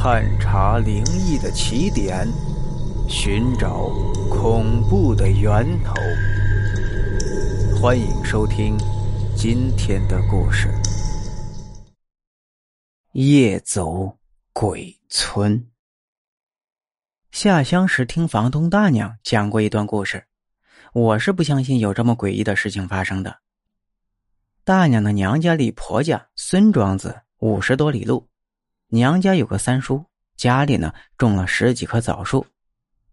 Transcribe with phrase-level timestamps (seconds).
[0.00, 2.24] 探查灵异的起点，
[3.08, 3.88] 寻找
[4.30, 5.92] 恐怖的源头。
[7.76, 8.78] 欢迎收听
[9.36, 10.68] 今天的故事：
[13.10, 14.16] 夜走
[14.52, 15.66] 鬼村。
[17.32, 20.24] 下乡时听房东大娘讲过一段故事，
[20.92, 23.40] 我是不相信有这么诡异的事情发生的。
[24.62, 28.28] 大娘的娘家离婆家孙庄子五十多里路。
[28.90, 30.02] 娘家有个三叔，
[30.34, 32.46] 家里呢种了十几棵枣树，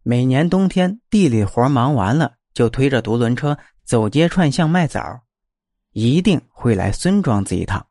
[0.04, 5.02] 每年冬天地里活忙完了，就推着独轮车走街串巷卖枣，
[5.92, 7.86] 一定会来孙庄子一趟。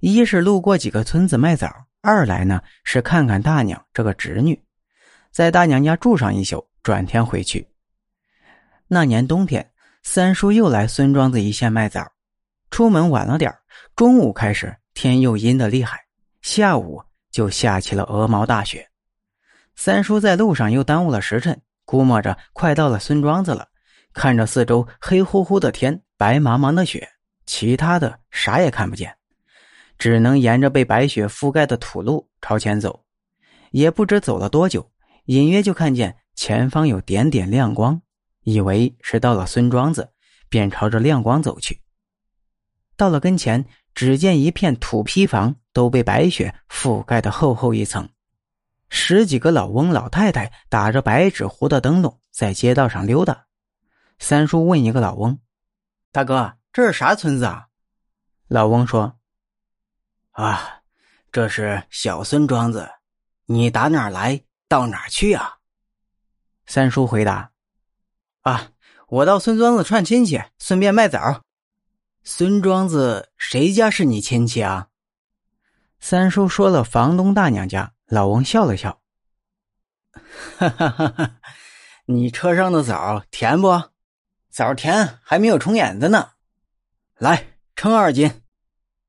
[0.00, 4.60] 一是路过几个村子卖枣，二来呢是看看大娘这个侄女，
[5.30, 7.68] 在大娘家住上一宿，转天回去。
[8.88, 9.70] 那年冬天，
[10.02, 12.04] 三叔又来孙庄子一线卖枣，
[12.72, 13.54] 出门晚了点
[13.94, 16.09] 中午开始天又阴的厉害。
[16.42, 18.88] 下午就下起了鹅毛大雪，
[19.76, 23.68] 三叔在路上又耽误了时辰，估摸着快到了孙庄子了。
[24.12, 27.08] 看着四周黑乎乎的天，白茫茫的雪，
[27.46, 29.14] 其他的啥也看不见，
[29.98, 33.04] 只能沿着被白雪覆盖的土路朝前走。
[33.70, 34.90] 也不知走了多久，
[35.26, 38.00] 隐约就看见前方有点点亮光，
[38.42, 40.10] 以为是到了孙庄子，
[40.48, 41.80] 便朝着亮光走去。
[42.96, 43.64] 到了跟前。
[43.94, 48.08] 只见一片土坯房都被白雪覆盖的厚厚一层，
[48.88, 53.46] 十几个老翁老太太打着白纸糊的灯笼在街道上溜达。
[54.18, 55.38] 三叔问一个老翁
[56.12, 57.66] ：“大哥，这是啥村子啊？”
[58.48, 59.18] 老翁说
[60.32, 60.82] ：“啊，
[61.32, 62.90] 这是小孙庄子。
[63.46, 65.58] 你打哪来到哪去啊？”
[66.66, 67.50] 三叔回答
[68.42, 68.70] ：“啊，
[69.08, 71.42] 我到孙庄子串亲戚，顺便卖枣。”
[72.32, 74.86] 孙庄子谁家是你亲戚啊？
[75.98, 77.92] 三叔说了房东大娘家。
[78.06, 79.00] 老翁笑了笑，
[80.56, 81.40] 哈哈哈哈
[82.06, 83.82] 你车上的枣甜不？
[84.48, 86.30] 枣甜，还没有虫眼子呢。
[87.18, 88.40] 来，称二斤。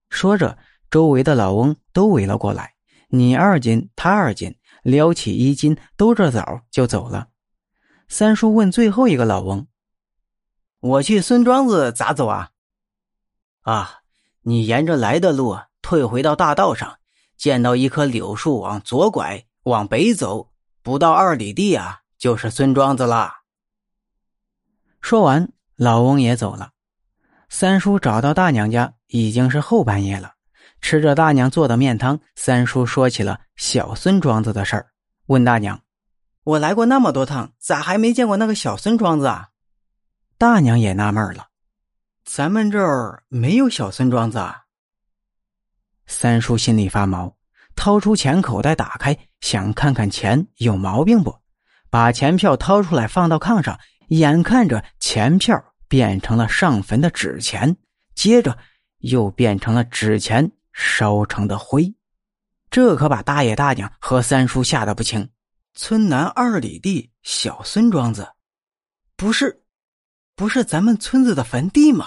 [0.09, 0.57] 说着，
[0.89, 2.73] 周围的老翁都围了过来，
[3.09, 7.27] 你二斤，他二斤，撩起衣襟，兜着枣就走了。
[8.07, 9.67] 三叔问最后一个老翁
[10.81, 12.49] ：“我去孙庄子咋走啊？”
[13.61, 13.99] 啊，
[14.41, 16.97] 你沿着来的路退回到大道上，
[17.38, 20.51] 见到一棵柳树，往左拐，往北走，
[20.81, 23.31] 不到二里地啊，就是孙庄子了。
[25.01, 26.72] 说完，老翁也走了。
[27.49, 30.33] 三叔找到大娘家，已经是后半夜了。
[30.79, 34.88] 吃着大娘做的面汤，三叔说起了小孙庄子的事儿，
[35.28, 35.79] 问大娘
[36.43, 39.49] ：“我来过那么多趟，咋还没见过那个小孙庄子啊？”
[40.39, 41.49] 大娘也纳闷了。
[42.33, 44.61] 咱们这儿没有小孙庄子啊！
[46.05, 47.35] 三叔心里发毛，
[47.75, 51.35] 掏出钱口袋打开，想看看钱有毛病不？
[51.89, 53.77] 把钱票掏出来放到炕上，
[54.07, 57.75] 眼看着钱票变成了上坟的纸钱，
[58.15, 58.57] 接着
[58.99, 61.93] 又变成了纸钱烧成的灰，
[62.69, 65.29] 这可把大爷大娘和三叔吓得不轻。
[65.73, 68.25] 村南二里地小孙庄子，
[69.17, 69.57] 不是。
[70.33, 72.05] 不是咱们村子的坟地吗？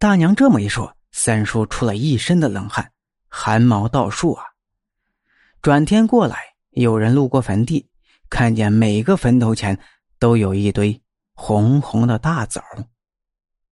[0.00, 2.90] 大娘这么一说，三叔出了一身的冷汗，
[3.28, 4.42] 汗毛倒竖啊。
[5.60, 6.38] 转天过来，
[6.70, 7.86] 有人路过坟地，
[8.30, 9.78] 看见每个坟头前
[10.18, 10.98] 都有一堆
[11.34, 12.62] 红红的大枣。